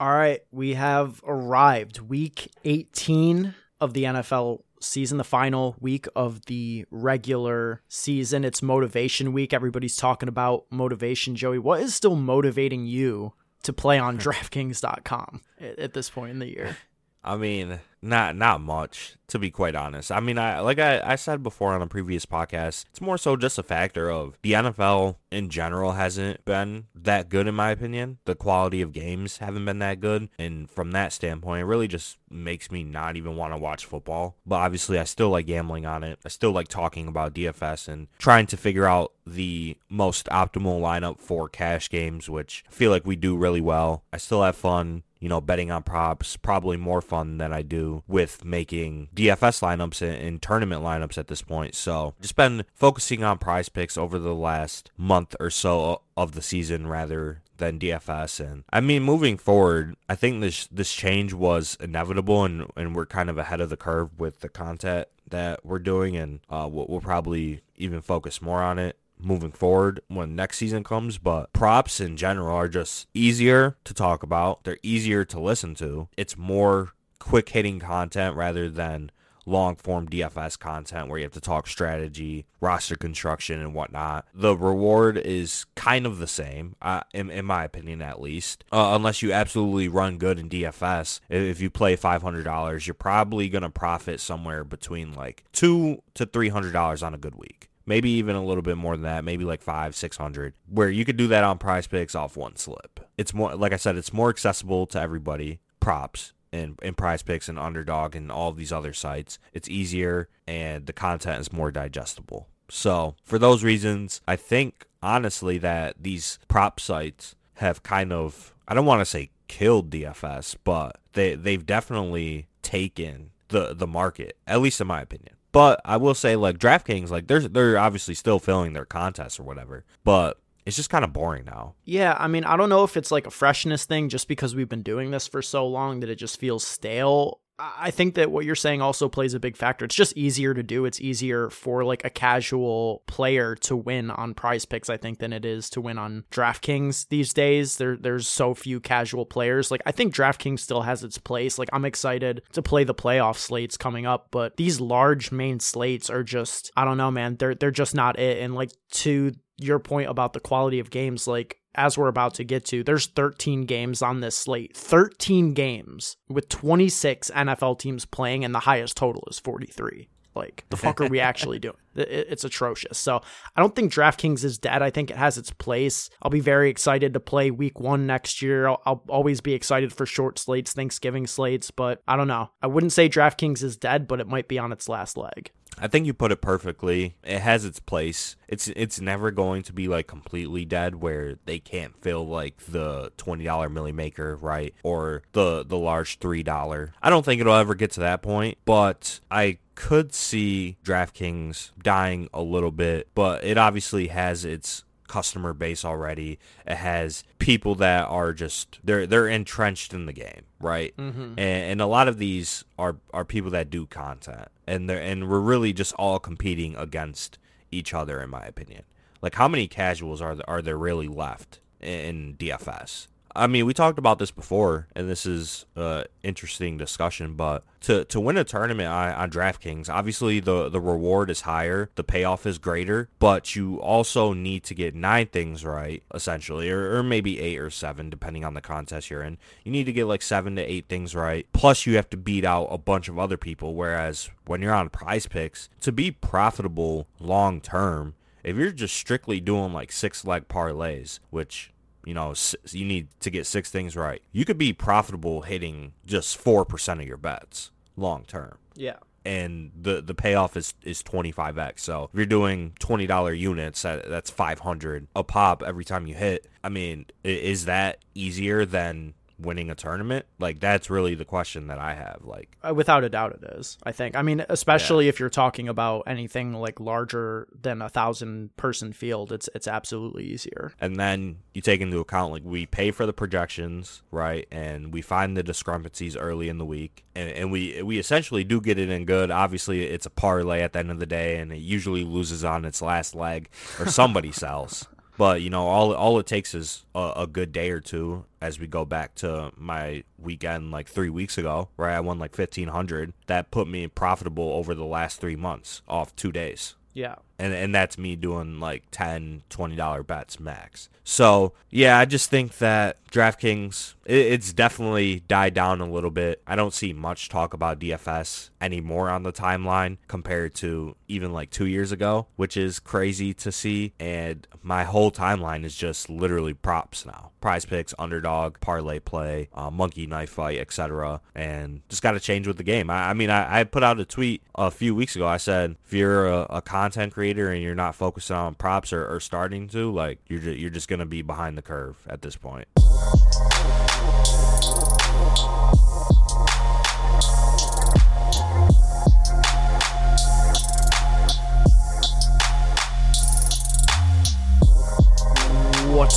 [0.00, 1.98] All right, we have arrived.
[2.00, 8.44] Week 18 of the NFL season, the final week of the regular season.
[8.44, 9.52] It's motivation week.
[9.52, 11.34] Everybody's talking about motivation.
[11.34, 13.32] Joey, what is still motivating you
[13.64, 16.76] to play on DraftKings.com at, at this point in the year?
[17.24, 20.10] I mean, not not much to be quite honest.
[20.10, 23.36] I mean, I like I, I said before on a previous podcast, it's more so
[23.36, 28.18] just a factor of the NFL in general hasn't been that good in my opinion.
[28.24, 32.16] The quality of games haven't been that good, and from that standpoint, it really just
[32.30, 34.36] makes me not even want to watch football.
[34.46, 36.18] But obviously, I still like gambling on it.
[36.24, 41.20] I still like talking about DFS and trying to figure out the most optimal lineup
[41.20, 44.04] for cash games, which I feel like we do really well.
[44.10, 48.02] I still have fun you know, betting on props, probably more fun than I do
[48.06, 51.74] with making DFS lineups and, and, tournament lineups at this point.
[51.74, 56.42] So just been focusing on prize picks over the last month or so of the
[56.42, 58.40] season rather than DFS.
[58.40, 63.06] And I mean, moving forward, I think this this change was inevitable, and and we're
[63.06, 66.86] kind of ahead of the curve with the content that we're doing, and uh, we'll,
[66.88, 72.00] we'll probably even focus more on it moving forward when next season comes, but props
[72.00, 74.64] in general are just easier to talk about.
[74.64, 76.08] They're easier to listen to.
[76.16, 79.10] It's more quick hitting content rather than
[79.48, 84.26] long form DFS content where you have to talk strategy, roster construction, and whatnot.
[84.34, 88.64] The reward is kind of the same, uh, in, in my opinion, at least.
[88.70, 93.62] Uh, unless you absolutely run good in DFS, if you play $500, you're probably going
[93.62, 98.44] to profit somewhere between like two to $300 on a good week maybe even a
[98.44, 101.42] little bit more than that, maybe like five, six hundred, where you could do that
[101.42, 103.00] on prize picks off one slip.
[103.16, 105.58] It's more, like I said, it's more accessible to everybody.
[105.80, 109.38] Props and, and prize picks and underdog and all these other sites.
[109.52, 112.48] It's easier and the content is more digestible.
[112.70, 118.74] So for those reasons, I think honestly that these prop sites have kind of, I
[118.74, 124.60] don't want to say killed DFS, but they, they've definitely taken the, the market, at
[124.60, 125.34] least in my opinion.
[125.52, 129.44] But I will say, like DraftKings, like they're they're obviously still filling their contests or
[129.44, 129.84] whatever.
[130.04, 131.74] But it's just kind of boring now.
[131.84, 134.68] Yeah, I mean, I don't know if it's like a freshness thing just because we've
[134.68, 138.44] been doing this for so long that it just feels stale I think that what
[138.44, 139.84] you're saying also plays a big factor.
[139.84, 140.84] It's just easier to do.
[140.84, 145.32] It's easier for like a casual player to win on prize picks, I think, than
[145.32, 147.76] it is to win on DraftKings these days.
[147.76, 149.70] There there's so few casual players.
[149.72, 151.58] Like I think DraftKings still has its place.
[151.58, 156.08] Like I'm excited to play the playoff slates coming up, but these large main slates
[156.10, 157.36] are just I don't know, man.
[157.36, 158.38] They're they're just not it.
[158.38, 162.44] And like to your point about the quality of games, like as we're about to
[162.44, 164.76] get to, there's 13 games on this slate.
[164.76, 170.08] 13 games with 26 NFL teams playing, and the highest total is 43.
[170.34, 171.76] Like, the fuck are we actually doing?
[171.94, 172.96] It's atrocious.
[172.96, 173.22] So,
[173.56, 174.82] I don't think DraftKings is dead.
[174.82, 176.10] I think it has its place.
[176.22, 178.68] I'll be very excited to play week one next year.
[178.68, 182.50] I'll, I'll always be excited for short slates, Thanksgiving slates, but I don't know.
[182.62, 185.50] I wouldn't say DraftKings is dead, but it might be on its last leg.
[185.80, 187.16] I think you put it perfectly.
[187.24, 188.36] It has its place.
[188.48, 193.12] It's it's never going to be like completely dead where they can't fill like the
[193.16, 194.74] twenty dollar milli maker, right?
[194.82, 196.92] Or the the large three dollar.
[197.02, 202.28] I don't think it'll ever get to that point, but I could see DraftKings dying
[202.34, 206.38] a little bit, but it obviously has its customer base already.
[206.66, 210.96] It has people that are just they're they're entrenched in the game, right?
[210.96, 211.38] Mm-hmm.
[211.38, 215.28] And, and a lot of these are are people that do content, and they're and
[215.28, 217.38] we're really just all competing against
[217.70, 218.84] each other, in my opinion.
[219.20, 223.08] Like, how many casuals are there, are there really left in DFS?
[223.38, 227.34] I mean, we talked about this before, and this is an interesting discussion.
[227.34, 231.90] But to to win a tournament on, on DraftKings, obviously the the reward is higher,
[231.94, 236.96] the payoff is greater, but you also need to get nine things right, essentially, or,
[236.96, 239.38] or maybe eight or seven, depending on the contest you're in.
[239.64, 241.46] You need to get like seven to eight things right.
[241.52, 243.74] Plus, you have to beat out a bunch of other people.
[243.74, 249.40] Whereas when you're on Prize Picks, to be profitable long term, if you're just strictly
[249.40, 251.72] doing like six leg parlays, which
[252.08, 252.32] you know,
[252.70, 254.22] you need to get six things right.
[254.32, 258.56] You could be profitable hitting just 4% of your bets long term.
[258.74, 258.96] Yeah.
[259.26, 261.80] And the the payoff is is 25x.
[261.80, 266.46] So if you're doing $20 units, that, that's 500 a pop every time you hit.
[266.64, 270.26] I mean, is that easier than winning a tournament?
[270.38, 272.20] Like that's really the question that I have.
[272.24, 273.78] Like uh, without a doubt, it is.
[273.82, 274.16] I think.
[274.16, 275.10] I mean, especially yeah.
[275.10, 280.24] if you're talking about anything like larger than a thousand person field, it's it's absolutely
[280.24, 280.72] easier.
[280.80, 284.46] And then you take into account like we pay for the projections, right?
[284.50, 288.60] And we find the discrepancies early in the week, and, and we we essentially do
[288.60, 289.30] get it in good.
[289.30, 292.64] Obviously, it's a parlay at the end of the day, and it usually loses on
[292.64, 293.48] its last leg,
[293.78, 294.86] or somebody sells.
[295.18, 298.24] But you know, all all it takes is a, a, good day or two.
[298.40, 302.34] As we go back to my weekend like three weeks ago, where I won like
[302.34, 306.76] fifteen hundred, that put me profitable over the last three months off two days.
[306.94, 310.88] Yeah and and that's me doing like 10 20 dollar bets max.
[311.04, 316.42] So yeah i just think that draftkings it, it's definitely died down a little bit.
[316.46, 321.50] I don't see much talk about dfs anymore on the timeline compared to even like
[321.50, 323.92] two years ago which is crazy to see.
[323.98, 327.30] And my whole timeline is just literally props now.
[327.40, 332.46] Prize picks underdog parlay play uh, monkey knife fight etc and just got to change
[332.46, 332.90] with the game.
[332.90, 335.26] I, I mean I, I, put out a tweet a few weeks ago.
[335.26, 339.06] I said if you're a, a content creator and you're not focusing on props or,
[339.06, 342.66] or starting to, like you're you're just gonna be behind the curve at this point.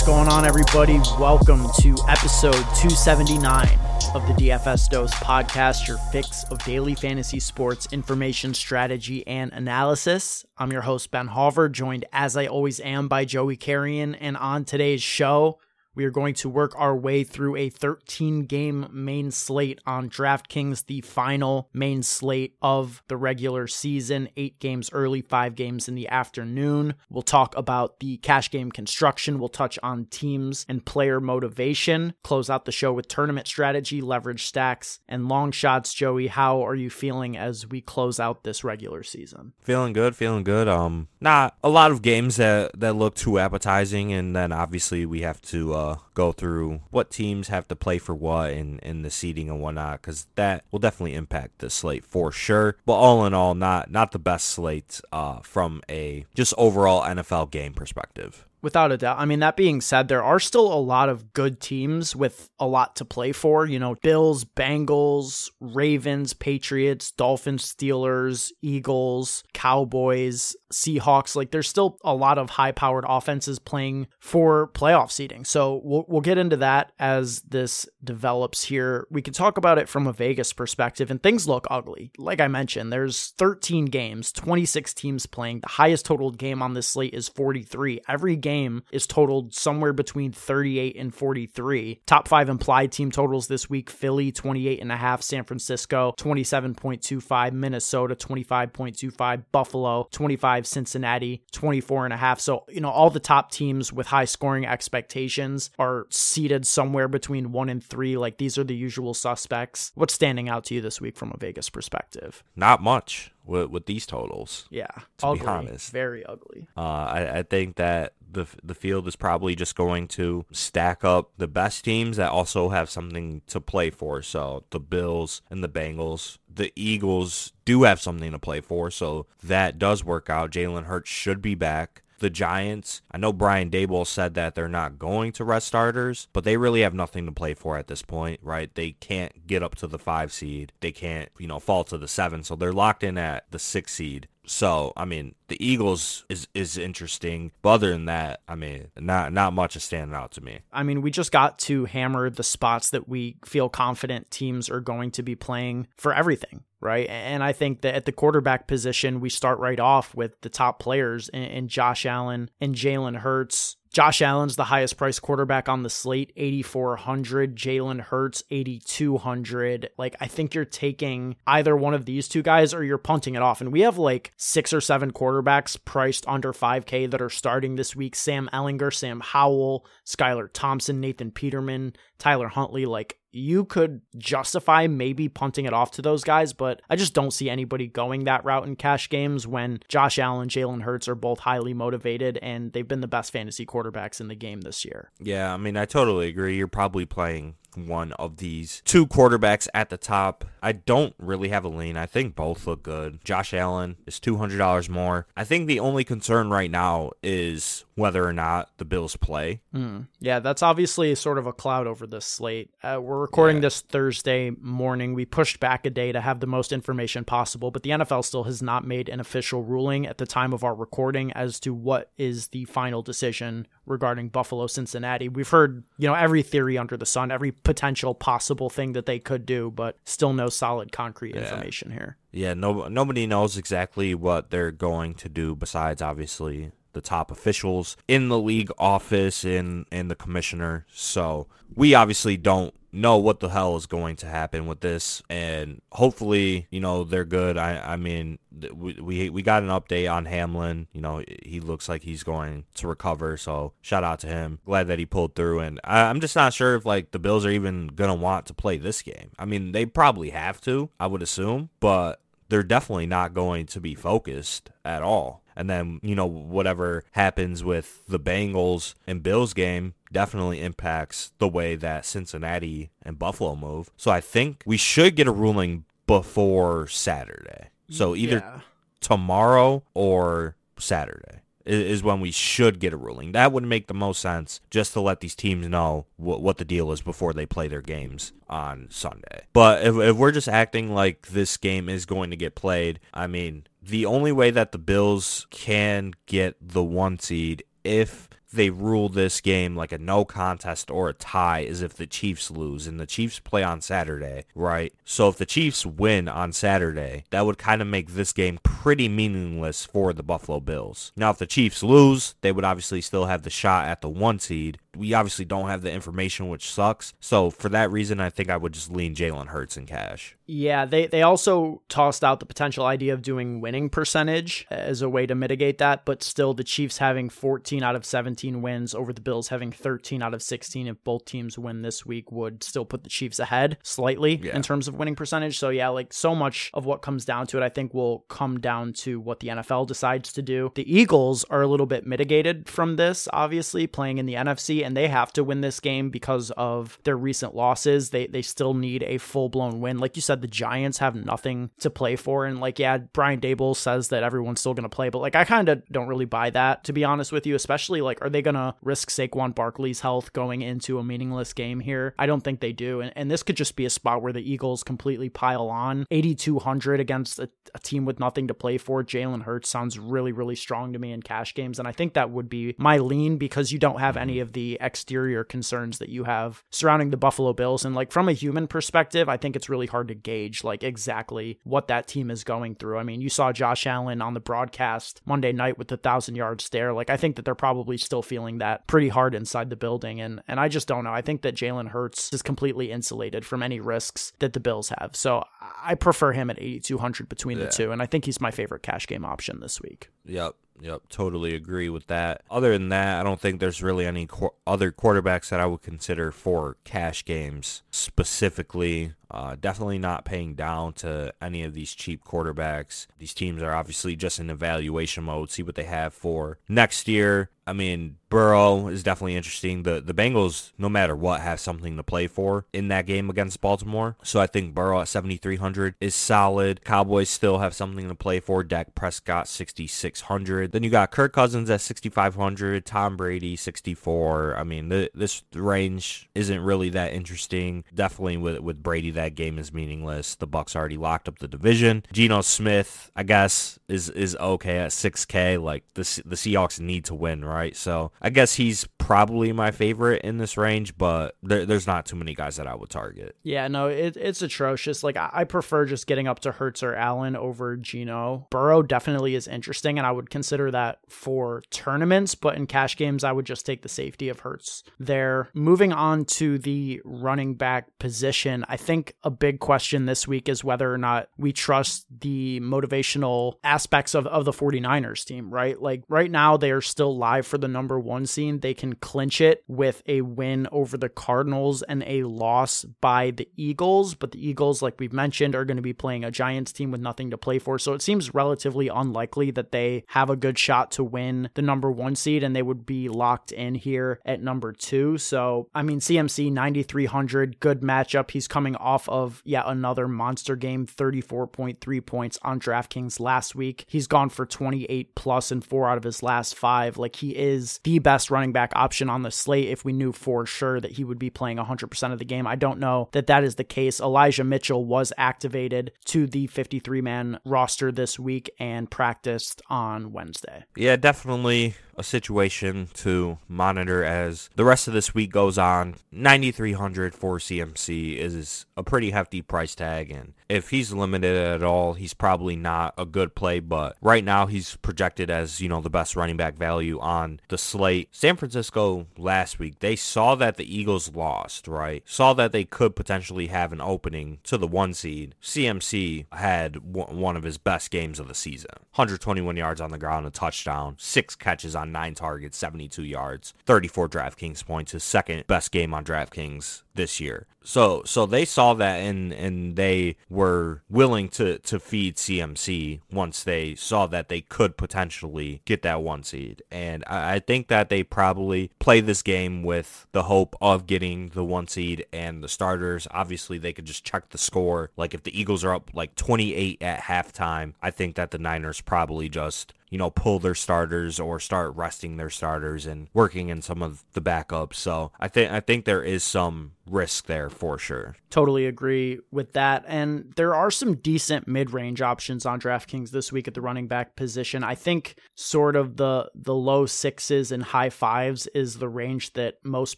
[0.01, 0.97] What's going on, everybody?
[1.19, 3.67] Welcome to episode 279
[4.15, 10.43] of the DFS Dose podcast, your fix of daily fantasy sports information, strategy, and analysis.
[10.57, 14.15] I'm your host, Ben Hauver, joined as I always am by Joey Carrion.
[14.15, 15.59] And on today's show,
[15.95, 20.85] we are going to work our way through a 13 game main slate on DraftKings,
[20.85, 24.29] the final main slate of the regular season.
[24.37, 26.95] Eight games early, five games in the afternoon.
[27.09, 29.39] We'll talk about the cash game construction.
[29.39, 32.13] We'll touch on teams and player motivation.
[32.23, 35.93] Close out the show with tournament strategy, leverage stacks, and long shots.
[35.93, 39.53] Joey, how are you feeling as we close out this regular season?
[39.61, 40.67] Feeling good, feeling good.
[40.67, 45.21] Um, not a lot of games that that look too appetizing, and then obviously we
[45.21, 45.73] have to.
[45.73, 49.49] Uh, uh, go through what teams have to play for what and, and the seeding
[49.49, 52.77] and whatnot, because that will definitely impact the slate for sure.
[52.85, 57.51] But all in all, not not the best slate uh, from a just overall NFL
[57.51, 58.45] game perspective.
[58.61, 59.17] Without a doubt.
[59.19, 62.67] I mean, that being said, there are still a lot of good teams with a
[62.67, 63.65] lot to play for.
[63.65, 71.35] You know, Bills, Bengals, Ravens, Patriots, Dolphins, Steelers, Eagles, Cowboys, Seahawks.
[71.35, 75.43] Like, there's still a lot of high powered offenses playing for playoff seeding.
[75.43, 79.07] So we'll, we'll get into that as this develops here.
[79.09, 82.11] We can talk about it from a Vegas perspective, and things look ugly.
[82.17, 85.61] Like I mentioned, there's 13 games, 26 teams playing.
[85.61, 88.01] The highest totaled game on this slate is 43.
[88.07, 92.01] Every game game is totaled somewhere between 38 and 43.
[92.05, 97.53] Top five implied team totals this week Philly 28 and a half, San Francisco 27.25,
[97.53, 102.39] Minnesota 25.25, Buffalo 25, Cincinnati 24 and a half.
[102.39, 107.51] So, you know, all the top teams with high scoring expectations are seated somewhere between
[107.51, 108.17] one and three.
[108.17, 109.91] Like these are the usual suspects.
[109.95, 112.43] What's standing out to you this week from a Vegas perspective?
[112.55, 114.67] Not much with, with these totals.
[114.69, 116.67] Yeah, to ugly, be honest, very ugly.
[116.75, 121.31] Uh, I, I think that the the field is probably just going to stack up
[121.37, 124.21] the best teams that also have something to play for.
[124.21, 129.27] So the Bills and the Bengals, the Eagles do have something to play for, so
[129.43, 130.51] that does work out.
[130.51, 133.01] Jalen Hurts should be back the Giants.
[133.11, 136.81] I know Brian Daboll said that they're not going to rest starters, but they really
[136.81, 138.73] have nothing to play for at this point, right?
[138.73, 140.71] They can't get up to the five seed.
[140.79, 142.43] They can't, you know, fall to the seven.
[142.43, 144.27] So they're locked in at the six seed.
[144.45, 149.33] So I mean, the Eagles is is interesting, but other than that, I mean, not
[149.33, 150.61] not much is standing out to me.
[150.71, 154.79] I mean, we just got to hammer the spots that we feel confident teams are
[154.79, 157.07] going to be playing for everything, right?
[157.09, 160.79] And I think that at the quarterback position, we start right off with the top
[160.79, 163.77] players in Josh Allen and Jalen Hurts.
[163.91, 167.57] Josh Allen's the highest priced quarterback on the slate, 8,400.
[167.57, 169.89] Jalen Hurts, 8,200.
[169.97, 173.41] Like, I think you're taking either one of these two guys or you're punting it
[173.41, 173.59] off.
[173.59, 177.93] And we have like six or seven quarterbacks priced under 5K that are starting this
[177.93, 182.85] week Sam Ehlinger, Sam Howell, Skylar Thompson, Nathan Peterman, Tyler Huntley.
[182.85, 187.31] Like, you could justify maybe punting it off to those guys, but I just don't
[187.31, 191.39] see anybody going that route in cash games when Josh Allen, Jalen Hurts are both
[191.39, 195.11] highly motivated and they've been the best fantasy quarterbacks in the game this year.
[195.19, 196.57] Yeah, I mean, I totally agree.
[196.57, 200.45] You're probably playing one of these two quarterbacks at the top.
[200.61, 201.97] I don't really have a lean.
[201.97, 203.23] I think both look good.
[203.23, 205.27] Josh Allen is $200 more.
[205.35, 209.61] I think the only concern right now is whether or not the Bills play.
[209.75, 210.07] Mm.
[210.19, 212.71] Yeah, that's obviously sort of a cloud over this slate.
[212.83, 213.61] Uh, we're recording yeah.
[213.61, 215.13] this Thursday morning.
[215.13, 218.43] We pushed back a day to have the most information possible, but the NFL still
[218.45, 222.11] has not made an official ruling at the time of our recording as to what
[222.17, 225.29] is the final decision regarding Buffalo Cincinnati.
[225.29, 229.19] We've heard, you know, every theory under the sun, every potential possible thing that they
[229.19, 231.41] could do, but still no solid concrete yeah.
[231.41, 232.17] information here.
[232.31, 237.97] Yeah, no nobody knows exactly what they're going to do besides obviously the top officials
[238.07, 240.85] in the league office and and the commissioner.
[240.91, 245.21] So we obviously don't know what the hell is going to happen with this.
[245.29, 247.57] And hopefully you know they're good.
[247.57, 248.39] I i mean
[248.73, 250.87] we we, we got an update on hamlin.
[250.91, 253.37] You know he looks like he's going to recover.
[253.37, 254.59] So shout out to him.
[254.65, 255.59] Glad that he pulled through.
[255.59, 258.53] And I, i'm just not sure if like the bills are even gonna want to
[258.53, 259.31] play this game.
[259.39, 263.79] I mean they probably have to i would assume but they're definitely not going to
[263.79, 269.53] be focused at all and then, you know, whatever happens with the Bengals and Bills
[269.53, 273.91] game definitely impacts the way that Cincinnati and Buffalo move.
[273.95, 277.69] So I think we should get a ruling before Saturday.
[277.91, 278.61] So either yeah.
[279.01, 283.31] tomorrow or Saturday is when we should get a ruling.
[283.31, 286.65] That would make the most sense just to let these teams know what, what the
[286.65, 289.45] deal is before they play their games on Sunday.
[289.53, 293.27] But if, if we're just acting like this game is going to get played, I
[293.27, 299.09] mean, the only way that the Bills can get the one seed if they rule
[299.09, 302.99] this game like a no contest or a tie is if the Chiefs lose and
[302.99, 304.93] the Chiefs play on Saturday, right?
[305.05, 309.07] So if the Chiefs win on Saturday, that would kind of make this game pretty
[309.07, 311.11] meaningless for the Buffalo Bills.
[311.15, 314.39] Now if the Chiefs lose, they would obviously still have the shot at the 1
[314.39, 314.79] seed.
[314.95, 317.13] We obviously don't have the information which sucks.
[317.19, 320.35] So for that reason, I think I would just lean Jalen Hurts in cash.
[320.53, 325.07] Yeah, they they also tossed out the potential idea of doing winning percentage as a
[325.07, 329.13] way to mitigate that, but still the Chiefs having 14 out of 17 wins over
[329.13, 332.83] the Bills having 13 out of 16 if both teams win this week would still
[332.83, 334.53] put the Chiefs ahead slightly yeah.
[334.53, 335.57] in terms of winning percentage.
[335.57, 338.59] So yeah, like so much of what comes down to it I think will come
[338.59, 340.73] down to what the NFL decides to do.
[340.75, 344.95] The Eagles are a little bit mitigated from this obviously playing in the NFC and
[344.95, 348.09] they have to win this game because of their recent losses.
[348.09, 349.97] They they still need a full-blown win.
[349.97, 352.45] Like you said the Giants have nothing to play for.
[352.45, 355.45] And like, yeah, Brian Daboll says that everyone's still going to play, but like, I
[355.45, 358.41] kind of don't really buy that, to be honest with you, especially like, are they
[358.41, 362.13] going to risk Saquon Barkley's health going into a meaningless game here?
[362.17, 363.01] I don't think they do.
[363.01, 366.99] And, and this could just be a spot where the Eagles completely pile on 8,200
[366.99, 369.03] against a, a team with nothing to play for.
[369.03, 371.79] Jalen Hurts sounds really, really strong to me in cash games.
[371.79, 374.70] And I think that would be my lean because you don't have any of the
[374.79, 377.85] exterior concerns that you have surrounding the Buffalo Bills.
[377.85, 381.59] And like, from a human perspective, I think it's really hard to gauge like exactly
[381.63, 382.97] what that team is going through.
[382.97, 386.61] I mean, you saw Josh Allen on the broadcast Monday night with the thousand yard
[386.61, 386.93] stare.
[386.93, 390.21] Like I think that they're probably still feeling that pretty hard inside the building.
[390.21, 391.13] And and I just don't know.
[391.13, 395.15] I think that Jalen Hurts is completely insulated from any risks that the Bills have.
[395.15, 395.43] So
[395.83, 397.65] I prefer him at 8,200 between yeah.
[397.65, 397.91] the two.
[397.91, 400.09] And I think he's my favorite cash game option this week.
[400.25, 400.55] Yep.
[400.81, 402.41] Yep, totally agree with that.
[402.49, 405.83] Other than that, I don't think there's really any qu- other quarterbacks that I would
[405.83, 409.13] consider for cash games specifically.
[409.31, 413.07] Uh, definitely not paying down to any of these cheap quarterbacks.
[413.17, 417.49] These teams are obviously just in evaluation mode, see what they have for next year.
[417.67, 419.83] I mean, Burrow is definitely interesting.
[419.83, 423.61] The the Bengals, no matter what, have something to play for in that game against
[423.61, 424.17] Baltimore.
[424.23, 426.83] So I think Burrow at 7,300 is solid.
[426.83, 428.63] Cowboys still have something to play for.
[428.63, 430.71] Dak Prescott 6,600.
[430.71, 432.85] Then you got Kirk Cousins at 6,500.
[432.85, 434.55] Tom Brady 64.
[434.57, 437.83] I mean, the, this range isn't really that interesting.
[437.93, 440.35] Definitely with with Brady, that game is meaningless.
[440.35, 442.03] The Bucs already locked up the division.
[442.11, 445.61] Geno Smith, I guess, is is okay at 6K.
[445.61, 447.75] Like the the Seahawks need to win, right?
[447.75, 452.15] So I guess he's probably my favorite in this range, but there, there's not too
[452.15, 453.35] many guys that I would target.
[453.43, 455.03] Yeah, no, it, it's atrocious.
[455.03, 458.47] Like I, I prefer just getting up to Hurts or Allen over Geno.
[458.49, 463.23] Burrow definitely is interesting, and I would consider that for tournaments, but in cash games,
[463.23, 465.49] I would just take the safety of Hurts there.
[465.53, 470.63] Moving on to the running back position, I think a big question this week is
[470.63, 475.81] whether or not we trust the motivational aspects of, of the 49ers team, right?
[475.81, 478.61] Like right now, they are still live for the number one seed.
[478.61, 483.47] They can clinch it with a win over the Cardinals and a loss by the
[483.55, 484.15] Eagles.
[484.15, 487.01] But the Eagles, like we've mentioned, are going to be playing a Giants team with
[487.01, 487.79] nothing to play for.
[487.79, 491.91] So it seems relatively unlikely that they have a good shot to win the number
[491.91, 495.17] one seed and they would be locked in here at number two.
[495.17, 498.31] So, I mean, CMC 9,300, good matchup.
[498.31, 503.85] He's coming off of yet another monster game, 34.3 points on DraftKings last week.
[503.87, 506.97] He's gone for 28 plus in four out of his last five.
[506.97, 510.45] Like he is the best running back option on the slate if we knew for
[510.45, 512.47] sure that he would be playing 100% of the game.
[512.47, 513.99] I don't know that that is the case.
[513.99, 520.63] Elijah Mitchell was activated to the 53 man roster this week and practiced on Wednesday.
[520.75, 525.95] Yeah, definitely a situation to monitor as the rest of this week goes on.
[526.11, 531.93] 9300 for CMC is a pretty hefty price tag and if he's limited at all,
[531.93, 535.89] he's probably not a good play, but right now he's projected as, you know, the
[535.89, 538.09] best running back value on the slate.
[538.11, 542.03] San Francisco last week, they saw that the Eagles lost, right?
[542.05, 545.35] Saw that they could potentially have an opening to the 1 seed.
[545.41, 548.71] CMC had one of his best games of the season.
[548.95, 554.09] 121 yards on the ground, a touchdown, 6 catches on 9 targets, 72 yards, 34
[554.09, 557.47] DraftKings points, his second best game on DraftKings this year.
[557.63, 563.43] So so they saw that and and they were willing to to feed CMC once
[563.43, 566.63] they saw that they could potentially get that one seed.
[566.71, 571.29] And I, I think that they probably play this game with the hope of getting
[571.29, 573.07] the one seed and the starters.
[573.11, 574.89] Obviously they could just check the score.
[574.97, 578.81] Like if the Eagles are up like 28 at halftime, I think that the Niners
[578.81, 583.61] probably just you know, pull their starters or start resting their starters and working in
[583.61, 584.75] some of the backups.
[584.75, 588.15] So I think I think there is some risk there for sure.
[588.29, 589.83] Totally agree with that.
[589.87, 594.15] And there are some decent mid-range options on DraftKings this week at the running back
[594.15, 594.63] position.
[594.63, 599.55] I think sort of the the low sixes and high fives is the range that
[599.63, 599.97] most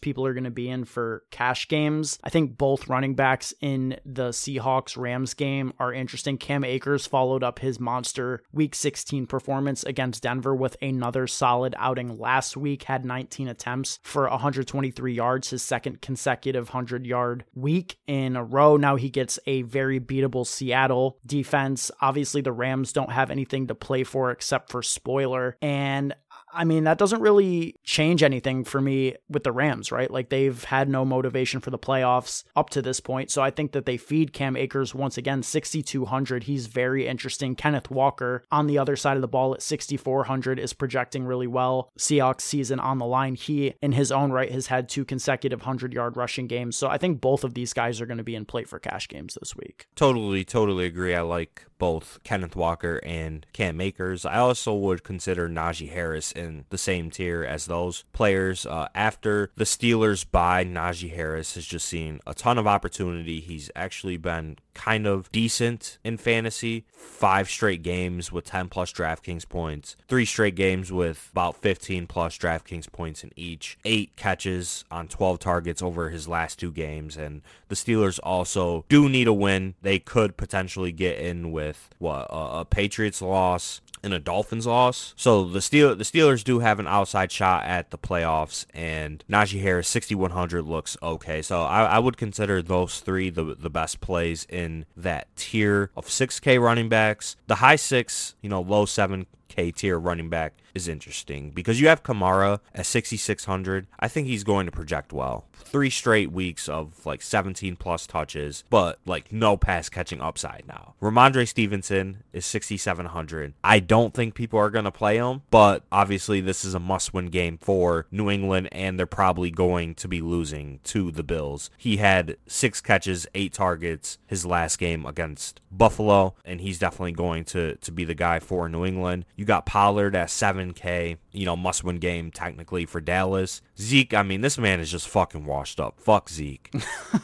[0.00, 2.18] people are going to be in for cash games.
[2.24, 6.36] I think both running backs in the Seahawks Rams game are interesting.
[6.36, 12.18] Cam Akers followed up his monster week 16 performance against Denver with another solid outing
[12.18, 18.36] last week, had 19 attempts for 123 yards, his second consecutive 100 yard week in
[18.36, 18.76] a row.
[18.76, 21.90] Now he gets a very beatable Seattle defense.
[22.00, 25.56] Obviously, the Rams don't have anything to play for except for spoiler.
[25.60, 26.14] And
[26.54, 30.10] I mean, that doesn't really change anything for me with the Rams, right?
[30.10, 33.30] Like they've had no motivation for the playoffs up to this point.
[33.30, 36.44] So I think that they feed Cam Akers once again, 6,200.
[36.44, 37.54] He's very interesting.
[37.54, 41.90] Kenneth Walker on the other side of the ball at 6,400 is projecting really well.
[41.98, 43.34] Seahawks season on the line.
[43.34, 46.76] He, in his own right, has had two consecutive 100 yard rushing games.
[46.76, 49.08] So I think both of these guys are going to be in play for cash
[49.08, 49.86] games this week.
[49.96, 51.14] Totally, totally agree.
[51.14, 54.24] I like both Kenneth Walker and Cam Akers.
[54.24, 56.32] I also would consider Najee Harris
[56.70, 58.66] the same tier as those players.
[58.66, 63.40] Uh, after the Steelers bye, Najee Harris has just seen a ton of opportunity.
[63.40, 66.84] He's actually been kind of decent in fantasy.
[66.94, 72.36] Five straight games with 10 plus DraftKings points, three straight games with about 15 plus
[72.36, 77.16] DraftKings points in each, eight catches on 12 targets over his last two games.
[77.16, 79.74] And the Steelers also do need a win.
[79.82, 85.14] They could potentially get in with what a, a Patriots loss and a Dolphins loss.
[85.16, 89.60] So the Steel the Steelers do have an outside shot at the playoffs, and Najee
[89.60, 91.42] Harris 6100 looks okay.
[91.42, 96.06] So I, I would consider those three the the best plays in that tier of
[96.06, 97.36] 6K running backs.
[97.46, 101.88] The high six, you know, low seven K tier running back is interesting because you
[101.88, 103.86] have Kamara at 6,600.
[103.98, 105.46] I think he's going to project well.
[105.54, 110.94] Three straight weeks of like 17 plus touches, but like no pass catching upside now.
[111.00, 113.54] Rhamondre Stevenson is 6,700.
[113.62, 117.14] I don't think people are going to play him, but obviously this is a must
[117.14, 121.70] win game for New England and they're probably going to be losing to the Bills.
[121.78, 127.44] He had six catches, eight targets his last game against Buffalo, and he's definitely going
[127.44, 129.24] to, to be the guy for New England.
[129.36, 133.62] You got Pollard at 7K, you know, must win game technically for Dallas.
[133.78, 136.00] Zeke, I mean, this man is just fucking washed up.
[136.00, 136.72] Fuck Zeke.